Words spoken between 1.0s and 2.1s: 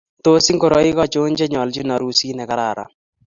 ancho chenyolchin